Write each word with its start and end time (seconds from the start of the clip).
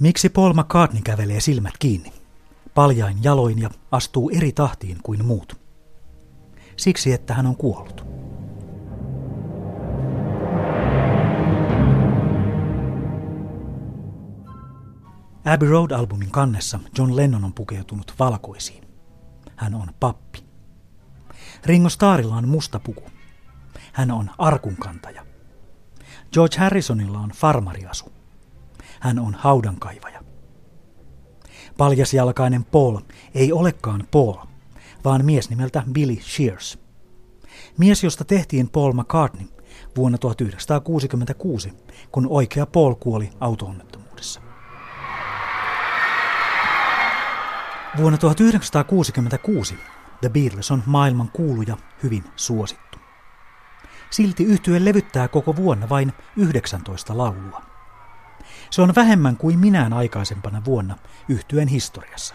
Miksi 0.00 0.28
Paul 0.28 0.52
McCartney 0.52 1.02
kävelee 1.02 1.40
silmät 1.40 1.74
kiinni, 1.78 2.12
paljain 2.74 3.18
jaloin 3.22 3.58
ja 3.58 3.70
astuu 3.92 4.30
eri 4.30 4.52
tahtiin 4.52 4.98
kuin 5.02 5.24
muut? 5.24 5.60
Siksi, 6.76 7.12
että 7.12 7.34
hän 7.34 7.46
on 7.46 7.56
kuollut. 7.56 8.06
Abbey 15.44 15.68
Road-albumin 15.68 16.30
kannessa 16.30 16.80
John 16.98 17.16
Lennon 17.16 17.44
on 17.44 17.54
pukeutunut 17.54 18.14
valkoisiin. 18.18 18.84
Hän 19.56 19.74
on 19.74 19.88
pappi. 20.00 20.44
Ringo 21.64 21.88
Starrilla 21.88 22.36
on 22.36 22.48
musta 22.48 22.78
puku. 22.80 23.02
Hän 23.92 24.10
on 24.10 24.30
arkunkantaja. 24.38 25.26
George 26.32 26.58
Harrisonilla 26.58 27.18
on 27.18 27.30
farmariasu. 27.30 28.15
Hän 29.00 29.18
on 29.18 29.34
haudankaivaja. 29.34 30.22
Paljasjalkainen 31.78 32.64
Paul 32.64 32.98
ei 33.34 33.52
olekaan 33.52 34.04
Paul, 34.10 34.34
vaan 35.04 35.24
mies 35.24 35.50
nimeltä 35.50 35.82
Billy 35.92 36.16
Shears. 36.16 36.78
Mies, 37.78 38.04
josta 38.04 38.24
tehtiin 38.24 38.68
Paul 38.68 38.92
McCartney 38.92 39.46
vuonna 39.96 40.18
1966, 40.18 41.72
kun 42.12 42.26
oikea 42.30 42.66
Paul 42.66 42.94
kuoli 42.94 43.30
autoonnettomuudessa. 43.40 44.40
Vuonna 47.96 48.18
1966 48.18 49.74
The 50.20 50.28
Beatles 50.28 50.70
on 50.70 50.82
maailman 50.86 51.30
kuulu 51.32 51.62
ja 51.62 51.76
hyvin 52.02 52.24
suosittu. 52.36 52.98
Silti 54.10 54.44
yhtye 54.44 54.84
levyttää 54.84 55.28
koko 55.28 55.56
vuonna 55.56 55.88
vain 55.88 56.12
19 56.36 57.18
laulua. 57.18 57.65
Se 58.70 58.82
on 58.82 58.94
vähemmän 58.94 59.36
kuin 59.36 59.58
minään 59.58 59.92
aikaisempana 59.92 60.64
vuonna 60.64 60.96
yhtyen 61.28 61.68
historiassa. 61.68 62.34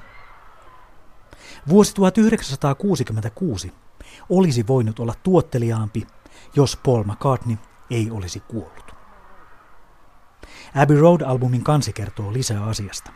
Vuosi 1.69 1.93
1966 1.93 3.73
olisi 4.29 4.67
voinut 4.67 4.99
olla 4.99 5.13
tuotteliaampi, 5.23 6.07
jos 6.55 6.79
Paul 6.85 7.03
McCartney 7.03 7.57
ei 7.89 8.11
olisi 8.11 8.39
kuollut. 8.39 8.95
Abbey 10.75 10.99
Road-albumin 10.99 11.63
kansi 11.63 11.93
kertoo 11.93 12.33
lisää 12.33 12.63
asiasta. 12.63 13.11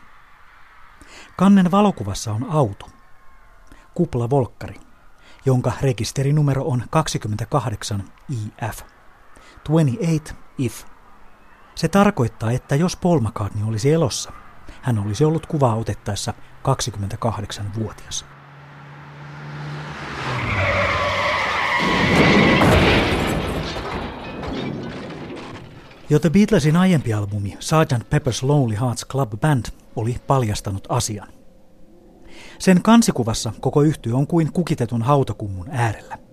Kannen 1.36 1.70
valokuvassa 1.70 2.32
on 2.32 2.50
auto, 2.50 2.86
kupla 3.94 4.30
volkkari, 4.30 4.80
jonka 5.44 5.72
rekisterinumero 5.80 6.64
on 6.64 6.84
28 6.90 8.04
IF. 8.28 8.82
28 9.64 10.36
IF. 10.58 10.95
Se 11.76 11.88
tarkoittaa, 11.88 12.52
että 12.52 12.76
jos 12.76 12.96
Paul 12.96 13.20
McCartney 13.20 13.68
olisi 13.68 13.92
elossa, 13.92 14.32
hän 14.82 14.98
olisi 14.98 15.24
ollut 15.24 15.46
kuvaa 15.46 15.74
otettaessa 15.74 16.34
28-vuotias. 16.62 18.24
Jo 26.10 26.18
The 26.18 26.30
Beatlesin 26.30 26.76
aiempi 26.76 27.12
albumi 27.14 27.56
Sgt. 27.60 27.92
Pepper's 27.92 28.42
Lonely 28.42 28.76
Hearts 28.80 29.06
Club 29.06 29.32
Band 29.40 29.64
oli 29.96 30.16
paljastanut 30.26 30.86
asian. 30.88 31.28
Sen 32.58 32.82
kansikuvassa 32.82 33.52
koko 33.60 33.82
yhtiö 33.82 34.16
on 34.16 34.26
kuin 34.26 34.52
kukitetun 34.52 35.02
hautakummun 35.02 35.68
äärellä. 35.70 36.25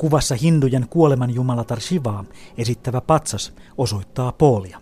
Kuvassa 0.00 0.34
hindujen 0.34 0.88
kuoleman 0.88 1.34
jumalatar 1.34 1.80
Shivaa 1.80 2.24
esittävä 2.58 3.00
patsas 3.00 3.52
osoittaa 3.78 4.32
Poolia. 4.32 4.80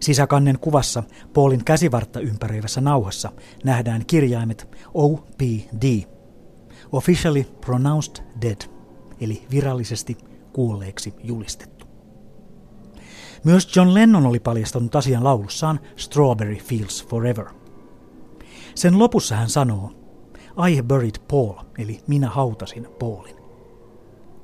Sisäkannen 0.00 0.58
kuvassa 0.58 1.02
Paulin 1.34 1.64
käsivartta 1.64 2.20
ympäröivässä 2.20 2.80
nauhassa 2.80 3.32
nähdään 3.64 4.06
kirjaimet 4.06 4.76
OPD, 4.94 6.02
Officially 6.92 7.44
Pronounced 7.44 8.24
Dead, 8.40 8.60
eli 9.20 9.46
virallisesti 9.50 10.16
kuolleeksi 10.52 11.14
julistettu. 11.24 11.86
Myös 13.44 13.76
John 13.76 13.94
Lennon 13.94 14.26
oli 14.26 14.40
paljastanut 14.40 14.96
asian 14.96 15.24
laulussaan 15.24 15.80
Strawberry 15.96 16.56
Fields 16.56 17.06
Forever– 17.06 17.46
sen 18.74 18.98
lopussa 18.98 19.36
hän 19.36 19.50
sanoo, 19.50 19.92
I 20.68 20.82
buried 20.82 21.16
Paul, 21.28 21.54
eli 21.78 22.00
minä 22.06 22.30
hautasin 22.30 22.88
Paulin. 22.98 23.41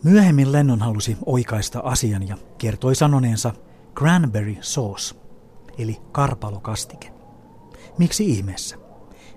Myöhemmin 0.05 0.53
Lennon 0.53 0.81
halusi 0.81 1.17
oikaista 1.27 1.81
asian 1.81 2.29
ja 2.29 2.37
kertoi 2.59 2.95
sanoneensa 2.95 3.53
cranberry 3.95 4.57
sauce, 4.61 5.15
eli 5.79 5.97
karpalokastike. 6.13 7.13
Miksi 7.99 8.31
ihmeessä? 8.31 8.77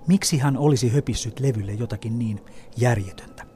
Miksi 0.06 0.38
hän 0.38 0.56
olisi 0.56 0.88
höpissyt 0.88 1.40
levylle 1.40 1.72
jotakin 1.72 2.18
niin 2.18 2.40
järjetöntä? 2.76 3.46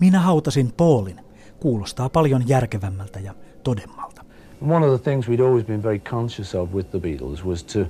Minä 0.00 0.20
hautasin 0.20 0.72
Paulin 0.76 1.20
kuulostaa 1.60 2.08
paljon 2.08 2.48
järkevämmältä 2.48 3.20
ja 3.20 3.34
todemmalta. 3.62 4.24
One 4.68 4.86
of 4.86 5.00
the 5.00 5.10
things 5.10 5.28
we'd 5.28 5.46
always 5.46 5.66
been 5.66 5.82
very 5.82 5.98
conscious 5.98 6.54
of 6.54 6.74
with 6.74 6.90
the 6.90 7.00
Beatles 7.00 7.44
was 7.44 7.64
to 7.64 7.86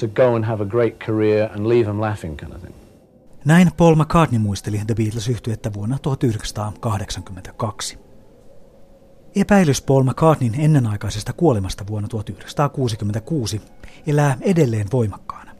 to 0.00 0.08
go 0.08 0.34
and 0.34 0.44
have 0.44 0.62
a 0.62 0.66
great 0.66 0.98
career 1.06 1.50
and 1.52 1.66
leave 1.66 1.84
them 1.84 2.00
laughing 2.00 2.36
kind 2.36 2.52
of 2.52 2.60
thing. 2.60 2.85
Näin 3.46 3.70
Paul 3.76 3.94
McCartney 3.94 4.38
muisteli 4.38 4.80
The 4.86 4.94
Beatles-yhtyettä 4.94 5.72
vuonna 5.72 5.98
1982. 5.98 7.98
Epäilys 9.36 9.82
Paul 9.82 10.02
McCartneyn 10.02 10.60
ennenaikaisesta 10.60 11.32
kuolemasta 11.32 11.86
vuonna 11.86 12.08
1966 12.08 13.62
elää 14.06 14.36
edelleen 14.40 14.86
voimakkaana. 14.92 15.52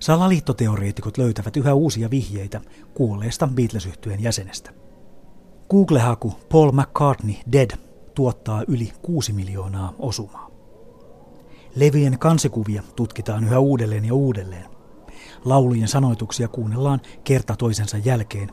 Salaliittoteoreetikot 0.00 1.18
löytävät 1.18 1.56
yhä 1.56 1.74
uusia 1.74 2.10
vihjeitä 2.10 2.60
kuolleesta 2.94 3.48
Beatles-yhtyeen 3.54 4.22
jäsenestä. 4.22 4.70
Google-haku 5.70 6.34
Paul 6.52 6.72
McCartney 6.72 7.34
Dead 7.52 7.70
tuottaa 8.14 8.62
yli 8.68 8.92
6 9.02 9.32
miljoonaa 9.32 9.94
osumaa. 9.98 10.50
Levyjen 11.74 12.18
kansikuvia 12.18 12.82
tutkitaan 12.96 13.44
yhä 13.44 13.58
uudelleen 13.58 14.04
ja 14.04 14.14
uudelleen. 14.14 14.75
Laulujen 15.46 15.88
sanoituksia 15.88 16.48
kuunnellaan 16.48 17.00
kerta 17.24 17.56
toisensa 17.56 17.98
jälkeen, 17.98 18.50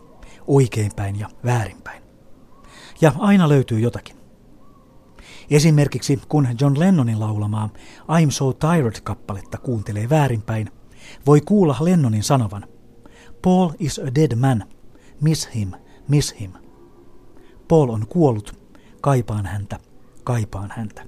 oikeinpäin 0.47 1.19
ja 1.19 1.29
väärinpäin. 1.45 2.03
Ja 3.01 3.11
aina 3.17 3.49
löytyy 3.49 3.79
jotakin. 3.79 4.15
Esimerkiksi 5.49 6.19
kun 6.27 6.47
John 6.59 6.79
Lennonin 6.79 7.19
laulamaa 7.19 7.69
I'm 8.01 8.31
So 8.31 8.53
Tired-kappaletta 8.53 9.57
kuuntelee 9.57 10.09
väärinpäin, 10.09 10.71
voi 11.25 11.41
kuulla 11.41 11.77
Lennonin 11.79 12.23
sanovan 12.23 12.65
Paul 13.43 13.71
is 13.79 13.99
a 13.99 14.15
dead 14.15 14.35
man. 14.35 14.63
Miss 15.21 15.49
him, 15.55 15.71
miss 16.07 16.39
him. 16.39 16.51
Paul 17.67 17.89
on 17.89 18.07
kuollut. 18.07 18.55
Kaipaan 19.01 19.45
häntä, 19.45 19.79
kaipaan 20.23 20.73
häntä. 20.75 21.05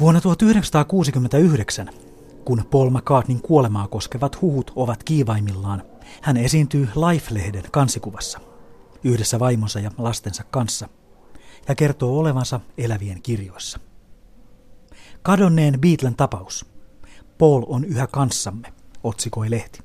Vuonna 0.00 0.20
1969, 0.20 1.90
kun 2.44 2.64
Paul 2.70 2.90
McCartneyn 2.90 3.42
kuolemaa 3.42 3.88
koskevat 3.88 4.40
huhut 4.42 4.72
ovat 4.76 5.02
kiivaimillaan, 5.02 5.82
hän 6.22 6.36
esiintyy 6.36 6.84
Life-lehden 6.84 7.70
kansikuvassa 7.70 8.40
yhdessä 9.04 9.38
vaimonsa 9.38 9.80
ja 9.80 9.90
lastensa 9.98 10.44
kanssa 10.50 10.88
ja 11.68 11.74
kertoo 11.74 12.18
olevansa 12.18 12.60
elävien 12.78 13.22
kirjoissa. 13.22 13.78
Kadonneen 15.22 15.80
Beatlen 15.80 16.14
tapaus. 16.14 16.66
Paul 17.38 17.62
on 17.66 17.84
yhä 17.84 18.06
kanssamme, 18.06 18.72
otsikoi 19.04 19.50
lehti. 19.50 19.80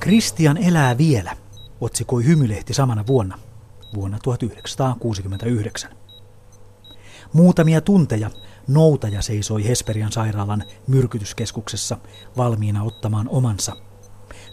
Christian 0.00 0.56
elää 0.56 0.98
vielä, 0.98 1.36
otsikoi 1.80 2.24
hymylehti 2.24 2.74
samana 2.74 3.06
vuonna– 3.06 3.38
vuonna 3.94 4.18
1969. 4.22 5.90
Muutamia 7.32 7.80
tunteja 7.80 8.30
noutaja 8.68 9.22
seisoi 9.22 9.68
Hesperian 9.68 10.12
sairaalan 10.12 10.64
myrkytyskeskuksessa 10.86 11.96
valmiina 12.36 12.82
ottamaan 12.82 13.28
omansa. 13.28 13.76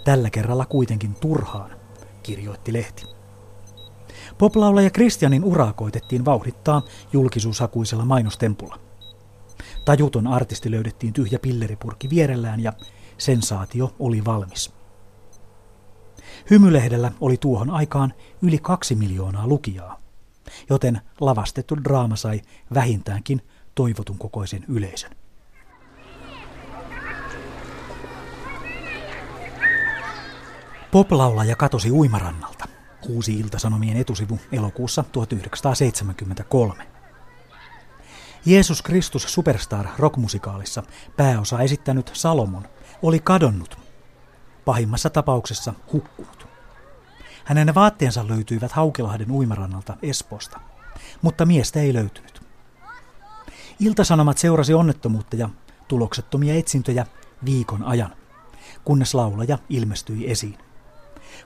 Tällä 0.04 0.30
kerralla 0.30 0.66
kuitenkin 0.66 1.16
turhaan, 1.16 1.72
kirjoitti 2.24 2.74
lehti. 2.74 3.06
Poplaulaja 4.38 4.90
Kristianin 4.90 5.44
uraa 5.44 5.74
koitettiin 5.74 6.26
vauhdittaa 6.26 6.82
julkisuushakuisella 7.14 8.06
mainostempulla. 8.06 8.80
Tajuton 9.86 10.28
artisti 10.28 10.72
löydettiin 10.72 11.14
tyhjä 11.14 11.40
pilleripurki 11.40 12.10
vierellään 12.10 12.60
ja 12.60 12.74
sensaatio 13.18 13.96
oli 14.00 14.26
valmis. 14.26 14.74
Hymylehdellä 16.50 17.12
oli 17.22 17.38
tuohon 17.38 17.70
aikaan 17.70 18.14
yli 18.42 18.58
kaksi 18.58 18.96
miljoonaa 18.96 19.48
lukijaa, 19.48 20.05
joten 20.70 21.02
lavastettu 21.22 21.76
draama 21.84 22.16
sai 22.16 22.42
vähintäänkin 22.74 23.42
toivotun 23.76 24.18
kokoisen 24.18 24.66
yleisön. 24.68 25.12
Poplaulaja 30.92 31.56
katosi 31.56 31.92
uimarannalta. 31.92 32.66
Uusi 33.10 33.40
iltasanomien 33.40 33.98
etusivu 33.98 34.40
elokuussa 34.52 35.04
1973. 35.12 36.88
Jeesus 38.46 38.82
Kristus 38.82 39.24
Superstar 39.34 39.86
rockmusikaalissa 39.98 40.84
pääosa 41.18 41.60
esittänyt 41.60 42.12
Salomon 42.14 42.68
oli 43.02 43.20
kadonnut, 43.20 43.78
pahimmassa 44.66 45.10
tapauksessa 45.10 45.74
hukkunut. 45.94 46.35
Hänen 47.46 47.76
vaatteensa 47.76 48.28
löytyivät 48.28 48.72
Haukilahden 48.72 49.32
uimarannalta 49.32 49.98
Espoosta, 50.02 50.60
mutta 51.22 51.46
miestä 51.46 51.80
ei 51.80 51.94
löytynyt. 51.94 52.42
Iltasanomat 53.80 54.38
seurasi 54.38 54.74
onnettomuutta 54.74 55.36
ja 55.36 55.50
tuloksettomia 55.88 56.56
etsintöjä 56.56 57.06
viikon 57.46 57.84
ajan, 57.84 58.16
kunnes 58.84 59.14
laulaja 59.14 59.58
ilmestyi 59.70 60.32
esiin. 60.32 60.58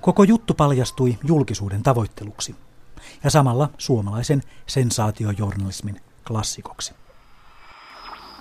Koko 0.02 0.24
juttu 0.24 0.54
paljastui 0.54 1.18
julkisuuden 1.24 1.84
tavoitteluksi 1.84 2.56
ja 3.24 3.30
samalla 3.30 3.70
suomalaisen 3.78 4.44
sensaatiojournalismin 4.68 6.02
klassikoksi. 6.28 6.94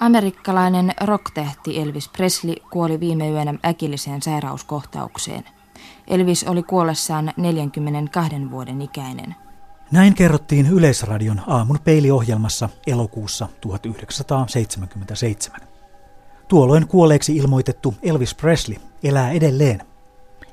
Amerikkalainen 0.00 0.94
rocktehti 1.00 1.80
Elvis 1.80 2.08
Presley 2.08 2.54
kuoli 2.70 3.00
viime 3.00 3.30
yönä 3.30 3.54
äkilliseen 3.64 4.22
sairauskohtaukseen. 4.22 5.57
Elvis 6.06 6.44
oli 6.44 6.62
kuollessaan 6.62 7.32
42 7.36 8.50
vuoden 8.50 8.82
ikäinen. 8.82 9.34
Näin 9.90 10.14
kerrottiin 10.14 10.66
Yleisradion 10.66 11.40
aamun 11.46 11.78
peiliohjelmassa 11.84 12.68
elokuussa 12.86 13.48
1977. 13.60 15.60
Tuolloin 16.48 16.88
kuolleeksi 16.88 17.36
ilmoitettu 17.36 17.94
Elvis 18.02 18.34
Presley 18.34 18.76
elää 19.02 19.30
edelleen, 19.30 19.82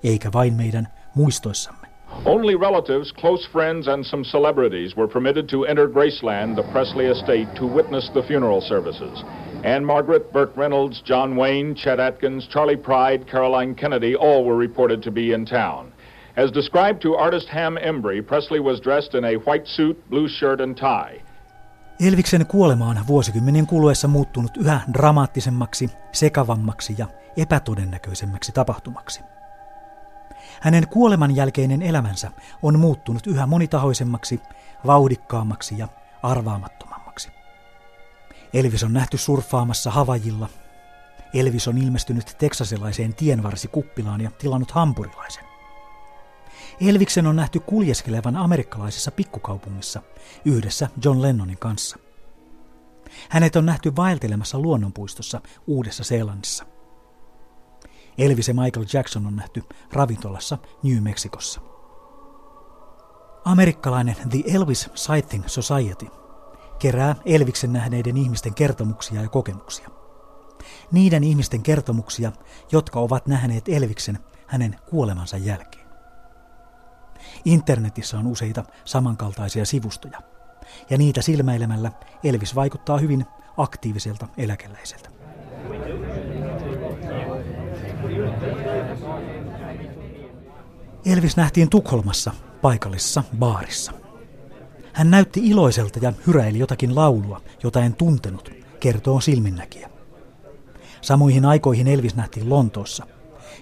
eikä 0.03 0.33
vain 0.33 0.53
meidän 0.53 0.87
muistoissamme. 1.15 1.84
Only 2.25 2.55
relatives, 2.55 3.11
close 3.11 3.45
friends, 3.51 3.87
and 3.87 4.05
some 4.05 4.23
celebrities 4.23 4.95
were 4.95 5.07
permitted 5.07 5.49
to 5.49 5.65
enter 5.65 5.87
Graceland, 5.87 6.55
the 6.55 6.63
Presley 6.71 7.05
estate, 7.05 7.47
to 7.55 7.67
witness 7.67 8.09
the 8.13 8.23
funeral 8.23 8.61
services. 8.61 9.23
Anne 9.63 9.85
Margaret, 9.85 10.31
Burt 10.31 10.51
Reynolds, 10.55 11.01
John 11.01 11.35
Wayne, 11.35 11.75
Chet 11.75 11.99
Atkins, 11.99 12.47
Charlie 12.47 12.77
Pride, 12.77 13.27
Caroline 13.31 13.75
Kennedy 13.75 14.15
all 14.15 14.43
were 14.43 14.57
reported 14.57 15.01
to 15.03 15.11
be 15.11 15.33
in 15.33 15.45
town. 15.45 15.93
As 16.37 16.51
described 16.51 17.01
to 17.01 17.15
artist 17.15 17.49
Ham 17.49 17.77
Embry, 17.77 18.21
Presley 18.21 18.59
was 18.59 18.81
dressed 18.81 19.13
in 19.15 19.25
a 19.25 19.35
white 19.35 19.67
suit, 19.67 19.97
blue 20.09 20.27
shirt, 20.27 20.61
and 20.61 20.77
tie. 20.77 21.21
Elviksen 22.07 22.45
kuolema 22.45 22.85
on 22.85 22.97
vuosikymmenen 23.07 23.67
kuluessa 23.67 24.07
muuttunut 24.07 24.57
yhä 24.57 24.81
dramaattisemmaksi, 24.93 25.89
sekavammaksi 26.11 26.95
ja 26.97 27.07
epätodennäköisemmäksi 27.37 28.51
tapahtumaksi. 28.51 29.34
Hänen 30.61 30.87
kuoleman 30.87 31.35
jälkeinen 31.35 31.81
elämänsä 31.81 32.31
on 32.63 32.79
muuttunut 32.79 33.27
yhä 33.27 33.45
monitahoisemmaksi, 33.45 34.39
vauhdikkaammaksi 34.85 35.77
ja 35.77 35.87
arvaamattomammaksi. 36.23 37.29
Elvis 38.53 38.83
on 38.83 38.93
nähty 38.93 39.17
surffaamassa 39.17 39.91
Havajilla. 39.91 40.49
Elvis 41.33 41.67
on 41.67 41.77
ilmestynyt 41.77 42.35
teksasilaiseen 42.37 43.15
tienvarsikuppilaan 43.15 44.21
ja 44.21 44.31
tilannut 44.31 44.71
hampurilaisen. 44.71 45.43
Elviksen 46.81 47.27
on 47.27 47.35
nähty 47.35 47.59
kuljeskelevan 47.59 48.35
amerikkalaisessa 48.35 49.11
pikkukaupungissa 49.11 50.01
yhdessä 50.45 50.89
John 51.03 51.21
Lennonin 51.21 51.57
kanssa. 51.57 51.97
Hänet 53.29 53.55
on 53.55 53.65
nähty 53.65 53.95
vaeltelemassa 53.95 54.59
luonnonpuistossa 54.59 55.41
Uudessa-Seelannissa. 55.67 56.65
Elvis 58.17 58.47
ja 58.47 58.53
Michael 58.53 58.85
Jackson 58.93 59.27
on 59.27 59.35
nähty 59.35 59.63
ravintolassa 59.93 60.57
New 60.83 61.01
Mexicossa. 61.01 61.61
Amerikkalainen 63.45 64.15
The 64.29 64.43
Elvis 64.47 64.89
Sighting 64.95 65.43
Society 65.47 66.07
kerää 66.79 67.15
Elviksen 67.25 67.73
nähneiden 67.73 68.17
ihmisten 68.17 68.53
kertomuksia 68.53 69.21
ja 69.21 69.29
kokemuksia. 69.29 69.89
Niiden 70.91 71.23
ihmisten 71.23 71.63
kertomuksia, 71.63 72.31
jotka 72.71 72.99
ovat 72.99 73.27
nähneet 73.27 73.69
Elviksen 73.69 74.19
hänen 74.47 74.75
kuolemansa 74.89 75.37
jälkeen. 75.37 75.85
Internetissä 77.45 78.19
on 78.19 78.27
useita 78.27 78.63
samankaltaisia 78.85 79.65
sivustoja, 79.65 80.21
ja 80.89 80.97
niitä 80.97 81.21
silmäilemällä 81.21 81.91
Elvis 82.23 82.55
vaikuttaa 82.55 82.97
hyvin 82.97 83.25
aktiiviselta 83.57 84.27
eläkeläiseltä. 84.37 85.14
Elvis 91.05 91.37
nähtiin 91.37 91.69
Tukholmassa 91.69 92.31
paikallisessa 92.61 93.23
baarissa. 93.39 93.91
Hän 94.93 95.11
näytti 95.11 95.39
iloiselta 95.43 95.99
ja 96.01 96.13
hyräili 96.27 96.59
jotakin 96.59 96.95
laulua, 96.95 97.41
jota 97.63 97.81
en 97.81 97.93
tuntenut, 97.93 98.49
kertoo 98.79 99.21
silminnäkijä. 99.21 99.89
Samoihin 101.01 101.45
aikoihin 101.45 101.87
Elvis 101.87 102.15
nähtiin 102.15 102.49
Lontoossa, 102.49 103.05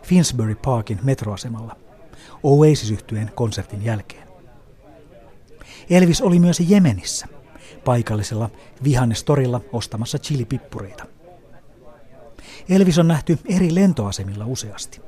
Finsbury 0.04 0.56
Parkin 0.56 1.00
metroasemalla, 1.04 1.76
Oasis-yhtyeen 2.44 3.32
konsertin 3.36 3.86
jälkeen. 3.86 4.28
Elvis 5.90 6.22
oli 6.22 6.40
myös 6.40 6.60
Jemenissä, 6.60 7.28
paikallisella 7.86 8.50
vihannestorilla 8.84 9.62
ostamassa 9.74 10.18
chilipippureita. 10.18 11.06
Elvis 12.70 13.00
on 13.00 13.08
nähty 13.08 13.40
eri 13.46 13.76
lentoasemilla 13.76 14.46
useasti. 14.46 15.02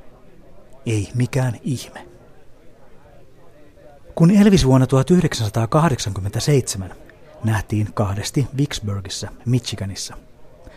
Ei 0.85 1.09
mikään 1.15 1.59
ihme. 1.63 2.07
Kun 4.15 4.31
Elvis 4.31 4.65
vuonna 4.65 4.87
1987 4.87 6.93
nähtiin 7.43 7.93
kahdesti 7.93 8.47
Vicksburgissa, 8.57 9.27
Michiganissa, 9.45 10.17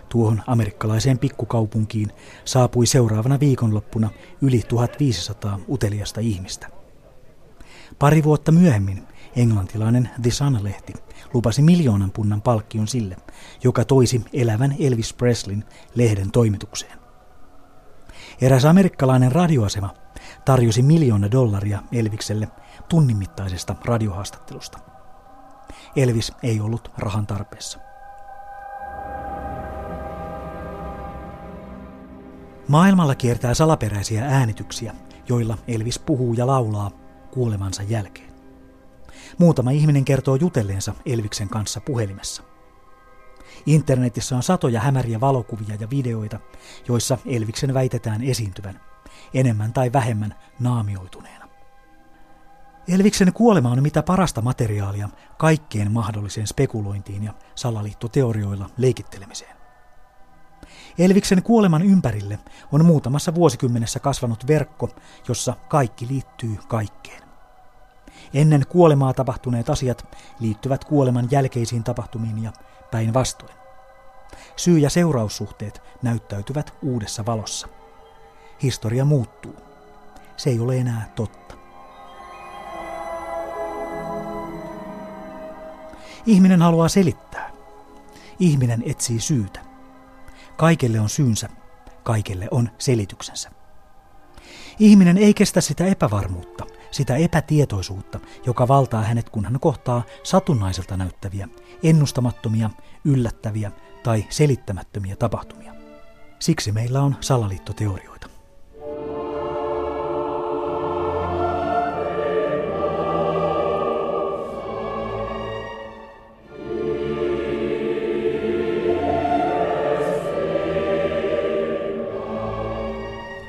tuohon 0.09 0.43
amerikkalaiseen 0.47 1.19
pikkukaupunkiin 1.19 2.13
saapui 2.45 2.87
seuraavana 2.87 3.41
viikonloppuna 3.41 4.11
yli 4.43 4.63
1500 4.69 5.61
uteliasta 5.69 6.21
ihmistä. 6.21 6.69
Pari 7.99 8.25
vuotta 8.25 8.53
myöhemmin 8.53 9.03
englantilainen 9.39 10.11
The 10.23 10.31
Sun-lehti 10.31 10.93
lupasi 11.35 11.63
miljoonan 11.63 12.11
punnan 12.11 12.43
palkkion 12.43 12.89
sille, 12.89 13.17
joka 13.65 13.85
toisi 13.85 14.23
elävän 14.33 14.77
Elvis 14.79 15.13
Preslin 15.13 15.65
lehden 15.95 16.31
toimitukseen. 16.31 16.99
Eräs 18.41 18.65
amerikkalainen 18.65 19.33
radioasema 19.33 19.95
tarjosi 20.45 20.83
miljoona 20.83 21.31
dollaria 21.31 21.83
Elvikselle 21.93 22.49
tunnin 22.89 23.17
mittaisesta 23.17 23.77
radiohaastattelusta. 23.85 24.79
Elvis 25.97 26.33
ei 26.43 26.61
ollut 26.61 26.91
rahan 26.99 27.27
tarpeessa. 27.27 27.79
Maailmalla 32.69 33.15
kiertää 33.15 33.55
salaperäisiä 33.55 34.25
äänityksiä, 34.25 34.95
joilla 35.29 35.59
Elvis 35.69 35.99
puhuu 35.99 36.35
ja 36.35 36.47
laulaa 36.47 36.91
kuolemansa 37.31 37.83
jälkeen. 37.83 38.28
Muutama 39.39 39.71
ihminen 39.71 40.05
kertoo 40.05 40.37
jutelleensa 40.37 40.95
Elviksen 41.07 41.49
kanssa 41.49 41.81
puhelimessa. 41.81 42.43
Internetissä 43.67 44.37
on 44.37 44.43
satoja 44.43 44.81
hämäriä 44.81 45.21
valokuvia 45.21 45.75
ja 45.81 45.91
videoita, 45.91 46.41
joissa 46.89 47.19
Elviksen 47.27 47.75
väitetään 47.75 48.23
esiintyvän, 48.23 48.81
enemmän 49.35 49.73
tai 49.73 49.93
vähemmän 49.93 50.35
naamioituneena. 50.61 51.49
Elviksen 52.89 53.33
kuolema 53.33 53.71
on 53.71 53.83
mitä 53.83 54.03
parasta 54.03 54.41
materiaalia 54.41 55.09
kaikkeen 55.39 55.93
mahdolliseen 55.93 56.47
spekulointiin 56.47 57.25
ja 57.25 57.35
salaliittoteorioilla 57.55 58.71
leikittelemiseen. 58.77 59.57
Elviksen 60.99 61.43
kuoleman 61.43 61.83
ympärille 61.83 62.39
on 62.73 62.85
muutamassa 62.85 63.35
vuosikymmenessä 63.35 64.01
kasvanut 64.01 64.47
verkko, 64.47 64.89
jossa 65.29 65.57
kaikki 65.69 66.09
liittyy 66.09 66.57
kaikkeen. 66.69 67.28
Ennen 68.35 68.67
kuolemaa 68.69 69.15
tapahtuneet 69.15 69.71
asiat 69.71 70.17
liittyvät 70.41 70.85
kuoleman 70.85 71.29
jälkeisiin 71.31 71.85
tapahtumiin 71.85 72.43
ja 72.43 72.53
päinvastoin. 72.91 73.55
Syy- 74.57 74.79
ja 74.79 74.91
seuraussuhteet 74.91 75.83
näyttäytyvät 76.03 76.75
uudessa 76.83 77.27
valossa. 77.27 77.69
Historia 78.63 79.05
muuttuu. 79.05 79.57
Se 80.37 80.51
ei 80.51 80.61
ole 80.61 80.77
enää 80.77 81.13
totta. 81.15 81.55
Ihminen 86.27 86.63
haluaa 86.63 86.89
selittää. 86.89 87.51
Ihminen 88.39 88.83
etsii 88.87 89.21
syytä. 89.21 89.61
Kaikelle 90.57 91.01
on 91.01 91.09
syynsä, 91.09 91.49
kaikelle 92.03 92.49
on 92.51 92.71
selityksensä. 92.79 93.51
Ihminen 94.79 95.19
ei 95.19 95.35
kestä 95.35 95.61
sitä 95.61 95.87
epävarmuutta, 95.87 96.67
sitä 96.91 97.17
epätietoisuutta, 97.17 98.21
joka 98.47 98.69
valtaa 98.69 99.03
hänet, 99.03 99.31
kun 99.31 99.45
hän 99.45 99.61
kohtaa 99.61 100.03
satunnaiselta 100.23 100.97
näyttäviä, 100.97 101.49
ennustamattomia, 101.83 102.71
yllättäviä 103.05 103.73
tai 104.03 104.25
selittämättömiä 104.29 105.17
tapahtumia. 105.17 105.75
Siksi 106.39 106.73
meillä 106.73 107.03
on 107.03 107.17
salaliittoteorioita. 107.21 108.29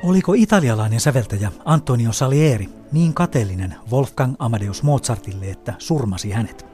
Oliko 0.03 0.33
italialainen 0.33 0.99
säveltäjä 0.99 1.51
Antonio 1.65 2.11
Salieri 2.11 2.78
niin 2.91 3.13
kateellinen 3.13 3.75
Wolfgang 3.91 4.35
Amadeus 4.39 4.83
Mozartille, 4.83 5.45
että 5.45 5.73
surmasi 5.77 6.31
hänet? 6.31 6.65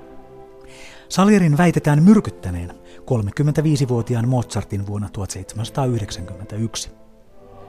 Salierin 1.09 1.57
väitetään 1.57 2.03
myrkyttäneen 2.03 2.73
35-vuotiaan 2.97 4.27
Mozartin 4.27 4.87
vuonna 4.87 5.09
1791. 5.09 6.91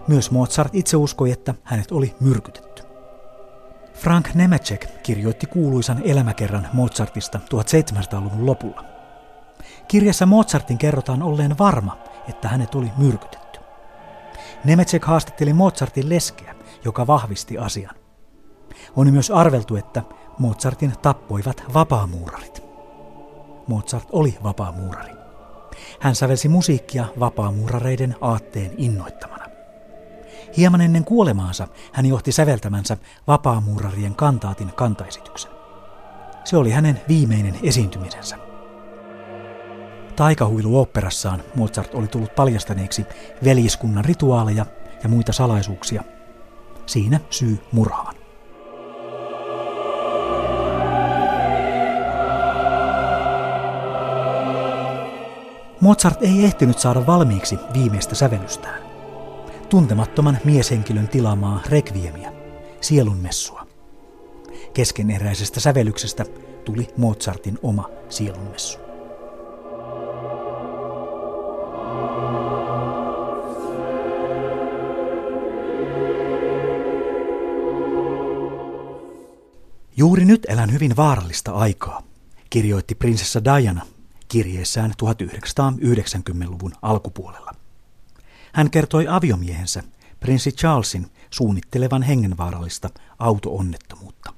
Myös 0.09 0.31
Mozart 0.31 0.75
itse 0.75 0.97
uskoi, 0.97 1.31
että 1.31 1.55
hänet 1.65 1.93
oli 1.93 2.15
myrkytetty. 2.21 2.83
Frank 3.95 4.35
Nemecek 4.35 4.87
kirjoitti 5.03 5.47
kuuluisan 5.47 6.03
elämäkerran 6.05 6.69
Mozartista 6.73 7.41
1700-luvun 7.45 8.47
lopulla. 8.47 8.85
Kirjassa 9.89 10.27
Mozartin 10.27 10.79
kerrotaan 10.79 11.23
olleen 11.23 11.59
varma, 11.59 11.99
että 12.29 12.49
hänet 12.49 12.75
oli 12.75 12.93
myrkytetty. 12.99 13.61
Nemecek 14.65 15.05
haastatteli 15.05 15.53
Mozartin 15.53 16.09
leskeä, 16.09 16.55
joka 16.85 17.07
vahvisti 17.07 17.59
asian. 17.59 17.96
On 18.97 19.13
myös 19.13 19.31
arveltu, 19.31 19.77
että 19.77 20.03
Mozartin 20.39 20.93
tappoivat 21.03 21.63
vapaamuurarit. 21.75 22.63
Mozart 23.67 24.09
oli 24.13 24.39
vapaamuurari. 24.43 25.13
Hän 26.01 26.15
sävelsi 26.15 26.49
musiikkia 26.49 27.05
vapaamuurareiden 27.21 28.17
aatteen 28.21 28.75
innoittamana. 28.77 29.47
Hieman 30.57 30.81
ennen 30.81 31.05
kuolemaansa 31.05 31.69
hän 31.93 32.07
johti 32.07 32.33
säveltämänsä 32.33 32.97
vapaamuurarien 33.27 34.15
kantaatin 34.15 34.73
kantaesityksen. 34.73 35.51
Se 36.45 36.57
oli 36.57 36.71
hänen 36.71 37.01
viimeinen 37.09 37.55
esiintymisensä. 37.63 38.37
Taikahuilu-operassaan 40.17 41.43
Mozart 41.55 41.95
oli 41.95 42.07
tullut 42.07 42.35
paljastaneeksi 42.35 43.07
veljiskunnan 43.45 44.05
rituaaleja 44.05 44.67
ja 45.03 45.09
muita 45.09 45.33
salaisuuksia. 45.33 46.03
Siinä 46.87 47.21
syy 47.31 47.59
murhaan. 47.73 48.26
Mozart 55.87 56.23
ei 56.23 56.45
ehtinyt 56.45 56.79
saada 56.79 57.07
valmiiksi 57.07 57.59
viimeistä 57.75 58.15
sävellystään. 58.15 58.83
Tuntemattoman 59.69 60.39
mieshenkilön 60.45 61.09
tilaamaa 61.09 61.61
rekviemiä, 61.69 62.33
sielunmessua. 62.81 63.67
Keskeneräisestä 64.75 65.61
sävellyksestä 65.61 66.25
tuli 66.65 66.89
Mozartin 66.97 67.59
oma 67.63 67.91
sielunmessu. 68.09 68.79
Juuri 79.97 80.25
nyt 80.25 80.47
elän 80.49 80.73
hyvin 80.73 80.97
vaarallista 80.97 81.53
aikaa, 81.53 82.03
kirjoitti 82.51 82.95
prinsessa 82.95 83.45
Diana 83.45 83.96
kirjeessään 84.29 84.93
1990-luvun 85.03 86.73
alkupuolella. 86.83 87.53
Hän 88.53 88.71
kertoi 88.71 89.07
aviomiehensä, 89.09 89.83
prinssi 90.21 90.53
Charlesin, 90.53 91.07
suunnittelevan 91.31 92.03
hengenvaarallista 92.03 92.91
auto-onnettomuutta. 93.19 94.33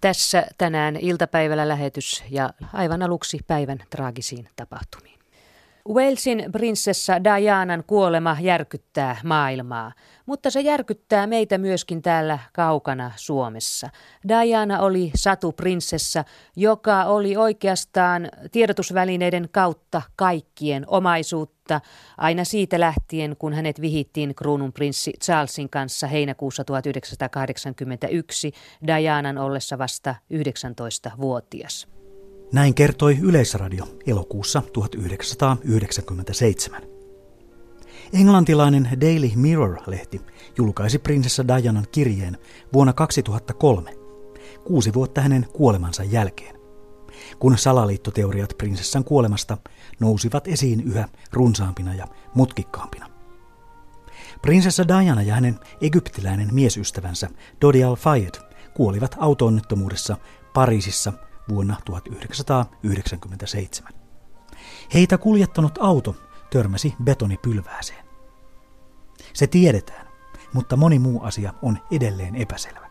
Tässä 0.00 0.46
tänään 0.58 0.96
iltapäivällä 0.96 1.68
lähetys 1.68 2.24
ja 2.30 2.50
aivan 2.72 3.02
aluksi 3.02 3.38
päivän 3.46 3.78
traagisiin 3.90 4.48
tapahtumiin. 4.56 5.19
Walesin 5.88 6.44
prinsessa 6.52 7.24
Dianan 7.24 7.84
kuolema 7.86 8.36
järkyttää 8.40 9.16
maailmaa, 9.24 9.92
mutta 10.26 10.50
se 10.50 10.60
järkyttää 10.60 11.26
meitä 11.26 11.58
myöskin 11.58 12.02
täällä 12.02 12.38
kaukana 12.52 13.12
Suomessa. 13.16 13.90
Diana 14.28 14.80
oli 14.80 15.10
satu 15.14 15.52
prinsessa, 15.52 16.24
joka 16.56 17.04
oli 17.04 17.36
oikeastaan 17.36 18.28
tiedotusvälineiden 18.52 19.48
kautta 19.52 20.02
kaikkien 20.16 20.84
omaisuutta, 20.86 21.80
aina 22.18 22.44
siitä 22.44 22.80
lähtien, 22.80 23.36
kun 23.36 23.52
hänet 23.52 23.80
vihittiin 23.80 24.34
kruununprinssi 24.34 25.12
Charlesin 25.24 25.70
kanssa 25.70 26.06
heinäkuussa 26.06 26.64
1981 26.64 28.52
Dianan 28.86 29.38
ollessa 29.38 29.78
vasta 29.78 30.14
19-vuotias. 30.34 31.99
Näin 32.52 32.74
kertoi 32.74 33.18
Yleisradio 33.22 33.84
elokuussa 34.06 34.62
1997. 34.72 36.82
Englantilainen 38.12 38.88
Daily 39.00 39.30
Mirror-lehti 39.36 40.20
julkaisi 40.58 40.98
prinsessa 40.98 41.48
Dianan 41.48 41.86
kirjeen 41.92 42.38
vuonna 42.72 42.92
2003, 42.92 43.94
kuusi 44.64 44.94
vuotta 44.94 45.20
hänen 45.20 45.46
kuolemansa 45.52 46.04
jälkeen, 46.04 46.56
kun 47.38 47.58
salaliittoteoriat 47.58 48.54
prinsessan 48.58 49.04
kuolemasta 49.04 49.58
nousivat 50.00 50.48
esiin 50.48 50.80
yhä 50.80 51.08
runsaampina 51.32 51.94
ja 51.94 52.06
mutkikkaampina. 52.34 53.06
Prinsessa 54.42 54.88
Diana 54.88 55.22
ja 55.22 55.34
hänen 55.34 55.58
egyptiläinen 55.80 56.54
miesystävänsä 56.54 57.28
Dodi 57.60 57.84
Al-Fayed 57.84 58.34
kuolivat 58.74 59.16
autoonnettomuudessa 59.18 60.16
Pariisissa 60.54 61.12
vuonna 61.50 61.76
1997. 61.84 63.92
Heitä 64.94 65.18
kuljettanut 65.18 65.78
auto 65.80 66.16
törmäsi 66.52 66.94
betonipylvääseen. 67.04 68.04
Se 69.32 69.46
tiedetään, 69.46 70.06
mutta 70.52 70.76
moni 70.76 70.98
muu 70.98 71.22
asia 71.22 71.54
on 71.62 71.78
edelleen 71.90 72.36
epäselvä. 72.36 72.90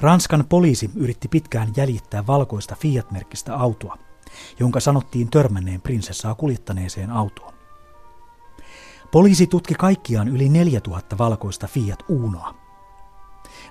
Ranskan 0.00 0.44
poliisi 0.48 0.90
yritti 0.96 1.28
pitkään 1.28 1.72
jäljittää 1.76 2.26
valkoista 2.26 2.74
Fiat-merkkistä 2.74 3.56
autoa, 3.56 3.98
jonka 4.58 4.80
sanottiin 4.80 5.30
törmänneen 5.30 5.80
prinsessaa 5.80 6.34
kuljettaneeseen 6.34 7.10
autoon. 7.10 7.54
Poliisi 9.12 9.46
tutki 9.46 9.74
kaikkiaan 9.74 10.28
yli 10.28 10.48
4000 10.48 11.18
valkoista 11.18 11.66
Fiat 11.66 12.04
Unoa, 12.08 12.54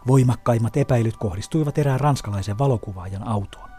Voimakkaimmat 0.07 0.77
epäilyt 0.77 1.17
kohdistuivat 1.17 1.77
erään 1.77 1.99
ranskalaisen 1.99 2.57
valokuvaajan 2.57 3.27
autoon. 3.27 3.69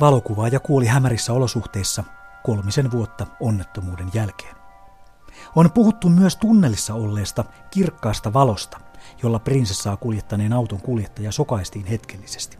Valokuvaaja 0.00 0.60
kuoli 0.60 0.86
hämärissä 0.86 1.32
olosuhteissa 1.32 2.04
kolmisen 2.42 2.90
vuotta 2.90 3.26
onnettomuuden 3.40 4.10
jälkeen. 4.14 4.56
On 5.56 5.70
puhuttu 5.70 6.08
myös 6.08 6.36
tunnelissa 6.36 6.94
olleesta 6.94 7.44
kirkkaasta 7.70 8.32
valosta, 8.32 8.80
jolla 9.22 9.38
prinsessaa 9.38 9.96
kuljettaneen 9.96 10.52
auton 10.52 10.80
kuljettaja 10.80 11.32
sokaistiin 11.32 11.86
hetkellisesti. 11.86 12.58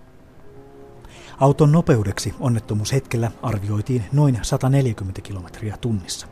Auton 1.40 1.72
nopeudeksi 1.72 2.34
onnettomuushetkellä 2.40 3.30
arvioitiin 3.42 4.04
noin 4.12 4.38
140 4.42 5.20
kilometriä 5.20 5.76
tunnissa. 5.76 6.26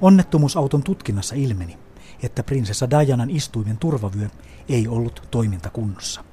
Onnettomuusauton 0.00 0.82
tutkinnassa 0.82 1.34
ilmeni, 1.34 1.78
että 2.22 2.42
prinsessa 2.42 2.90
Dianan 2.90 3.30
istuimen 3.30 3.78
turvavyö 3.78 4.28
ei 4.68 4.88
ollut 4.88 5.28
toimintakunnossa. 5.30 6.24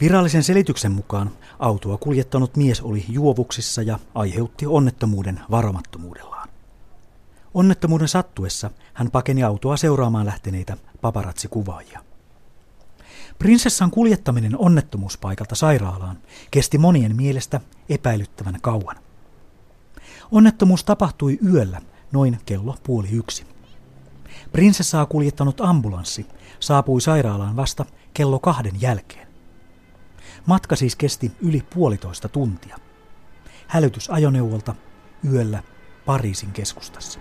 Virallisen 0.00 0.42
selityksen 0.42 0.92
mukaan 0.92 1.30
autoa 1.58 1.98
kuljettanut 1.98 2.56
mies 2.56 2.80
oli 2.80 3.04
juovuksissa 3.08 3.82
ja 3.82 3.98
aiheutti 4.14 4.66
onnettomuuden 4.66 5.40
varomattomuudellaan. 5.50 6.48
Onnettomuuden 7.54 8.08
sattuessa 8.08 8.70
hän 8.94 9.10
pakeni 9.10 9.42
autoa 9.42 9.76
seuraamaan 9.76 10.26
lähteneitä 10.26 10.76
paparatsikuvaajia. 11.00 12.00
Prinsessan 13.38 13.90
kuljettaminen 13.90 14.58
onnettomuuspaikalta 14.58 15.54
sairaalaan 15.54 16.18
kesti 16.50 16.78
monien 16.78 17.16
mielestä 17.16 17.60
epäilyttävän 17.88 18.58
kauan. 18.62 18.96
Onnettomuus 20.30 20.84
tapahtui 20.84 21.38
yöllä 21.52 21.80
noin 22.12 22.38
kello 22.46 22.76
puoli 22.82 23.08
yksi. 23.10 23.49
Prinsessaa 24.52 25.06
kuljettanut 25.06 25.60
ambulanssi 25.60 26.26
saapui 26.60 27.00
sairaalaan 27.00 27.56
vasta 27.56 27.84
kello 28.14 28.38
kahden 28.38 28.80
jälkeen. 28.80 29.28
Matka 30.46 30.76
siis 30.76 30.96
kesti 30.96 31.32
yli 31.40 31.62
puolitoista 31.74 32.28
tuntia. 32.28 32.78
Hälytys 33.66 34.10
ajoneuvolta 34.10 34.74
yöllä 35.32 35.62
Pariisin 36.06 36.52
keskustassa. 36.52 37.20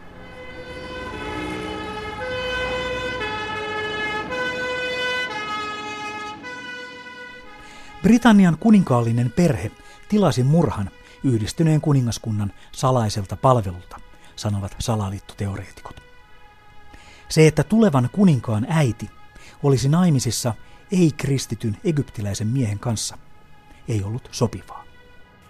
Britannian 8.04 8.58
kuninkaallinen 8.60 9.32
perhe 9.36 9.72
tilasi 10.10 10.44
murhan 10.44 10.90
yhdistyneen 11.24 11.82
kuningaskunnan 11.82 12.54
salaiselta 12.72 13.36
palvelulta, 13.36 14.00
sanovat 14.36 14.76
salaliittoteoreetikot. 14.80 16.09
Se, 17.30 17.48
että 17.48 17.64
tulevan 17.64 18.10
kuninkaan 18.12 18.66
äiti 18.80 19.06
olisi 19.64 19.90
naimisissa 19.90 20.54
ei-kristityn 21.00 21.76
egyptiläisen 21.86 22.48
miehen 22.48 22.80
kanssa, 22.80 23.16
ei 23.90 24.02
ollut 24.08 24.28
sopivaa. 24.32 24.84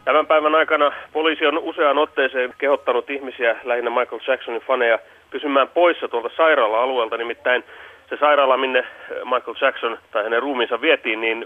Tämän 0.05 0.27
päivän 0.27 0.55
aikana 0.55 0.91
poliisi 1.13 1.45
on 1.45 1.57
useaan 1.57 1.97
otteeseen 1.97 2.53
kehottanut 2.57 3.09
ihmisiä, 3.09 3.55
lähinnä 3.63 3.89
Michael 3.89 4.21
Jacksonin 4.27 4.61
faneja, 4.61 4.99
pysymään 5.31 5.67
poissa 5.67 6.07
tuolta 6.07 6.29
sairaala-alueelta, 6.37 7.17
nimittäin 7.17 7.63
se 8.09 8.17
sairaala, 8.19 8.57
minne 8.57 8.83
Michael 9.23 9.55
Jackson 9.61 9.97
tai 10.11 10.23
hänen 10.23 10.41
ruumiinsa 10.41 10.81
vietiin, 10.81 11.21
niin 11.21 11.45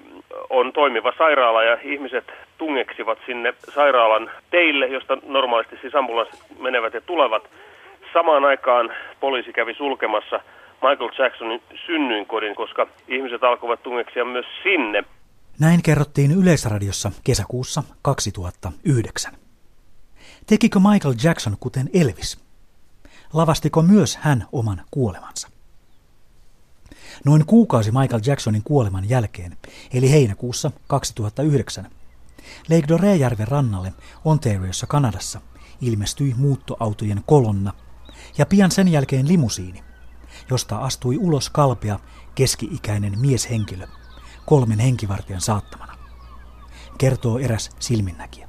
on 0.50 0.74
toimiva 0.74 1.14
sairaala 1.18 1.64
ja 1.64 1.78
ihmiset 1.84 2.26
tungeksivat 2.58 3.18
sinne 3.26 3.54
sairaalan 3.76 4.32
teille, 4.50 4.88
josta 4.88 5.18
normaalisti 5.26 5.78
siis 5.82 5.96
ambulanssit 5.96 6.40
menevät 6.60 6.94
ja 6.94 7.02
tulevat. 7.02 7.44
Samaan 8.14 8.46
aikaan 8.46 8.90
poliisi 9.20 9.54
kävi 9.54 9.74
sulkemassa 9.74 10.40
Michael 10.74 11.12
Jacksonin 11.20 11.62
synnyinkodin, 11.86 12.56
koska 12.56 12.88
ihmiset 13.08 13.44
alkoivat 13.44 13.84
tungeksia 13.84 14.26
myös 14.26 14.46
sinne. 14.64 15.04
Näin 15.60 15.84
kerrottiin 15.84 16.32
Yleisradiossa 16.32 17.12
kesäkuussa 17.24 17.84
2009. 18.02 19.34
Tekikö 20.48 20.80
Michael 20.80 21.16
Jackson 21.24 21.58
kuten 21.60 21.90
Elvis? 21.94 22.44
Lavastiko 23.34 23.82
myös 23.82 24.18
hän 24.18 24.46
oman 24.52 24.82
kuolemansa? 24.92 25.50
Noin 27.26 27.46
kuukausi 27.46 27.92
Michael 27.92 28.22
Jacksonin 28.26 28.64
kuoleman 28.64 29.10
jälkeen, 29.10 29.52
eli 29.94 30.12
heinäkuussa 30.12 30.72
2009, 30.88 31.86
Lake 32.70 32.88
Dorejärven 32.88 33.48
rannalle 33.48 33.94
Ontariossa 34.26 34.88
Kanadassa 34.88 35.42
ilmestyi 35.82 36.34
muuttoautojen 36.38 37.22
kolonna 37.26 37.74
ja 38.38 38.46
pian 38.46 38.72
sen 38.72 38.88
jälkeen 38.88 39.28
limusiini, 39.28 39.84
josta 40.50 40.78
astui 40.78 41.18
ulos 41.18 41.50
kalpea 41.50 42.00
keski-ikäinen 42.36 43.20
mieshenkilö 43.20 43.88
kolmen 44.46 44.80
henkivartijan 44.80 45.42
saattamana, 45.42 45.98
kertoo 46.98 47.40
eräs 47.40 47.70
silminnäkijä. 47.80 48.48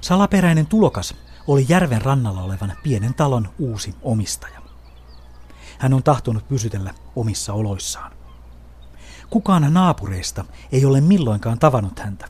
Salaperäinen 0.00 0.66
tulokas 0.66 1.14
oli 1.46 1.66
järven 1.68 2.02
rannalla 2.02 2.42
olevan 2.42 2.72
pienen 2.82 3.14
talon 3.14 3.48
uusi 3.58 3.94
omistaja. 4.02 4.62
Hän 5.78 5.94
on 5.94 6.02
tahtonut 6.02 6.48
pysytellä 6.48 6.94
omissa 7.16 7.52
oloissaan. 7.52 8.17
Kukaan 9.30 9.74
naapureista 9.74 10.44
ei 10.72 10.84
ole 10.84 11.00
milloinkaan 11.00 11.58
tavannut 11.58 11.98
häntä. 11.98 12.28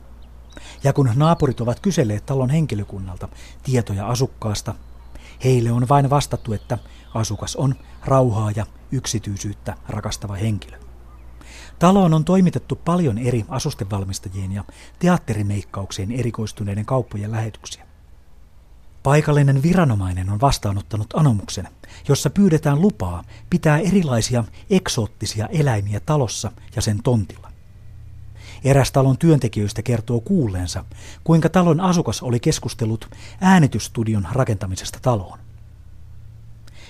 Ja 0.83 0.93
kun 0.93 1.11
naapurit 1.15 1.61
ovat 1.61 1.79
kyselleet 1.79 2.25
talon 2.25 2.49
henkilökunnalta 2.49 3.29
tietoja 3.63 4.07
asukkaasta, 4.07 4.75
heille 5.43 5.71
on 5.71 5.89
vain 5.89 6.09
vastattu, 6.09 6.53
että 6.53 6.77
asukas 7.13 7.55
on 7.55 7.75
rauhaa 8.05 8.51
ja 8.55 8.65
yksityisyyttä 8.91 9.77
rakastava 9.89 10.33
henkilö. 10.33 10.77
Taloon 11.79 12.13
on 12.13 12.25
toimitettu 12.25 12.75
paljon 12.75 13.17
eri 13.17 13.45
asustevalmistajien 13.49 14.51
ja 14.51 14.63
teatterimeikkaukseen 14.99 16.11
erikoistuneiden 16.11 16.85
kauppojen 16.85 17.31
lähetyksiä. 17.31 17.88
Paikallinen 19.03 19.63
viranomainen 19.63 20.29
on 20.29 20.41
vastaanottanut 20.41 21.07
anomuksen, 21.13 21.67
jossa 22.07 22.29
pyydetään 22.29 22.81
lupaa 22.81 23.23
pitää 23.49 23.77
erilaisia 23.77 24.43
eksoottisia 24.69 25.47
eläimiä 25.47 25.99
talossa 25.99 26.51
ja 26.75 26.81
sen 26.81 27.03
tontilla. 27.03 27.51
Eräs 28.63 28.91
talon 28.91 29.17
työntekijöistä 29.17 29.81
kertoo 29.81 30.21
kuulleensa, 30.21 30.85
kuinka 31.23 31.49
talon 31.49 31.79
asukas 31.79 32.21
oli 32.23 32.39
keskustellut 32.39 33.09
äänitystudion 33.41 34.27
rakentamisesta 34.31 34.99
taloon. 35.01 35.39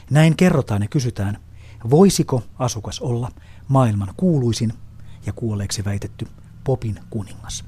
Näin 0.09 0.35
kerrotaan 0.35 0.81
ja 0.81 0.87
kysytään, 0.87 1.39
voisiko 1.89 2.43
asukas 2.59 2.99
olla 2.99 3.31
maailman 3.67 4.13
kuuluisin 4.17 4.73
ja 5.25 5.33
kuolleeksi 5.33 5.85
väitetty 5.85 6.27
popin 6.63 6.99
kuningas. 7.09 7.65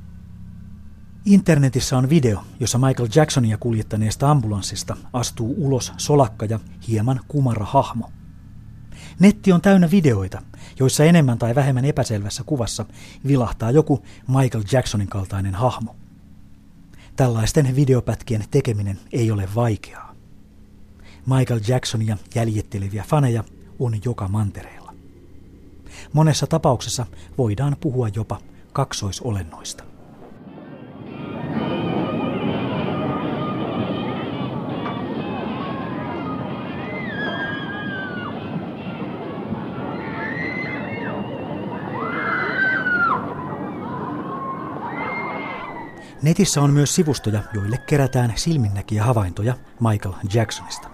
Internetissä 1.25 1.97
on 1.97 2.09
video, 2.09 2.43
jossa 2.59 2.77
Michael 2.77 3.09
Jacksonia 3.15 3.57
kuljettaneesta 3.57 4.31
ambulanssista 4.31 4.97
astuu 5.13 5.55
ulos 5.57 5.93
solakka 5.97 6.45
ja 6.45 6.59
hieman 6.87 7.19
kumara 7.27 7.65
hahmo. 7.65 8.11
Netti 9.19 9.51
on 9.51 9.61
täynnä 9.61 9.91
videoita, 9.91 10.41
joissa 10.79 11.03
enemmän 11.03 11.37
tai 11.37 11.55
vähemmän 11.55 11.85
epäselvässä 11.85 12.43
kuvassa 12.43 12.85
vilahtaa 13.27 13.71
joku 13.71 14.03
Michael 14.27 14.63
Jacksonin 14.71 15.07
kaltainen 15.07 15.55
hahmo. 15.55 15.95
Tällaisten 17.15 17.75
videopätkien 17.75 18.43
tekeminen 18.51 18.99
ei 19.11 19.31
ole 19.31 19.49
vaikeaa. 19.55 20.15
Michael 21.25 21.59
Jacksonia 21.67 22.17
jäljitteleviä 22.35 23.03
faneja 23.07 23.43
on 23.79 23.99
joka 24.05 24.27
mantereella. 24.27 24.93
Monessa 26.13 26.47
tapauksessa 26.47 27.05
voidaan 27.37 27.77
puhua 27.81 28.07
jopa 28.07 28.39
kaksoisolennoista. 28.73 29.90
Netissä 46.21 46.61
on 46.61 46.73
myös 46.73 46.95
sivustoja, 46.95 47.43
joille 47.53 47.77
kerätään 47.77 48.33
silminnäkiä 48.35 49.03
havaintoja 49.03 49.57
Michael 49.79 50.13
Jacksonista. 50.33 50.87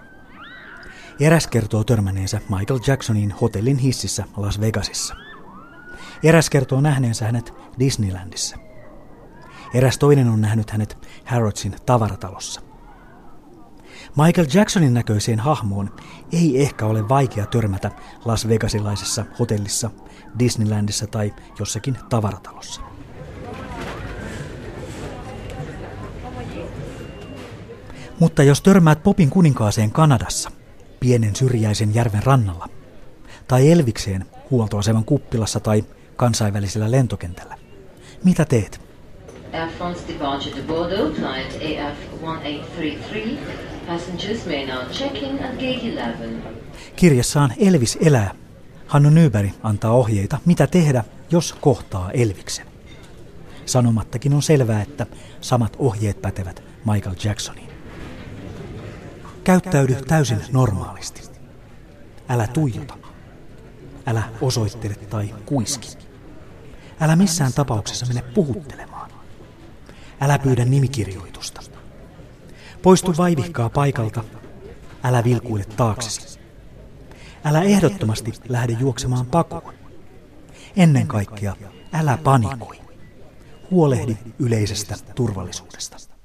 Eräs 1.20 1.48
kertoo 1.48 1.84
törmänneensä 1.84 2.42
Michael 2.50 2.80
Jacksonin 2.88 3.32
hotellin 3.32 3.78
hississä 3.78 4.24
Las 4.38 4.62
Vegasissa. 4.62 5.16
Eräs 6.24 6.50
kertoo 6.50 6.82
nähneensä 6.82 7.26
hänet 7.26 7.54
Disneylandissa. 7.80 8.58
Eräs 9.74 9.98
toinen 9.98 10.28
on 10.28 10.42
nähnyt 10.42 10.72
hänet 10.72 10.98
Harrodsin 11.26 11.76
tavaratalossa. 11.86 12.62
Michael 14.26 14.48
Jacksonin 14.54 14.94
näköiseen 14.94 15.40
hahmoon 15.40 15.96
ei 16.32 16.62
ehkä 16.62 16.86
ole 16.86 17.10
vaikea 17.10 17.46
törmätä 17.46 17.92
Las 18.26 18.48
Vegasilaisessa 18.48 19.26
hotellissa, 19.40 19.90
Disneylandissa 20.40 21.08
tai 21.08 21.34
jossakin 21.60 21.98
tavaratalossa. 22.10 22.82
Mutta 28.20 28.44
jos 28.44 28.62
törmäät 28.62 29.04
popin 29.04 29.30
kuninkaaseen 29.30 29.92
Kanadassa, 29.92 30.52
pienen 31.00 31.36
syrjäisen 31.36 31.96
järven 31.96 32.24
rannalla, 32.24 32.70
tai 33.48 33.72
Elvikseen 33.72 34.26
huoltoaseman 34.52 35.06
kuppilassa 35.06 35.60
tai 35.60 35.84
kansainvälisellä 36.16 36.92
lentokentällä, 36.92 37.56
mitä 38.24 38.46
teet? 38.46 38.82
Air 39.54 39.70
France 39.78 40.14
departure 40.14 40.56
to 40.56 40.62
Bordeaux, 40.68 41.16
flight 41.16 41.62
AF1833. 41.62 43.38
Passengers 43.88 44.46
may 44.46 44.66
now 44.66 44.86
check 44.92 45.16
in 45.16 45.44
at 45.44 45.52
gate 45.52 45.88
11. 45.88 46.50
Kirjassaan 46.96 47.54
Elvis 47.60 47.98
elää. 48.02 48.34
Hannu 48.88 49.10
Nyberg 49.10 49.52
antaa 49.64 49.92
ohjeita, 49.92 50.38
mitä 50.46 50.68
tehdä, 50.68 51.04
jos 51.32 51.54
kohtaa 51.54 52.12
Elviksen. 52.12 52.68
Sanomattakin 53.66 54.34
on 54.34 54.42
selvää, 54.42 54.82
että 54.82 55.06
samat 55.42 55.76
ohjeet 55.80 56.22
pätevät 56.22 56.64
Michael 56.86 57.16
Jacksoniin. 57.24 57.67
Käyttäydy 59.48 59.96
täysin 59.96 60.42
normaalisti. 60.52 61.22
Älä 62.30 62.48
tuijota. 62.48 62.98
Älä 64.06 64.24
osoittele 64.42 64.96
tai 64.96 65.36
kuiski. 65.46 65.98
Älä 67.00 67.16
missään 67.16 67.54
tapauksessa 67.54 68.06
mene 68.06 68.22
puhuttelemaan. 68.22 69.12
Älä 70.22 70.40
pyydä 70.40 70.66
nimikirjoitusta. 70.66 71.62
Poistu 72.82 73.14
vaivihkaa 73.18 73.70
paikalta. 73.70 74.24
Älä 75.04 75.24
vilkuile 75.24 75.66
taaksesi. 75.66 76.40
Älä 77.44 77.62
ehdottomasti 77.62 78.34
lähde 78.50 78.78
juoksemaan 78.80 79.26
pakoon. 79.26 79.74
Ennen 80.76 81.08
kaikkea, 81.08 81.56
älä 81.94 82.18
panikoi. 82.24 82.80
Huolehdi 83.72 84.18
yleisestä 84.40 84.96
turvallisuudesta. 85.16 86.17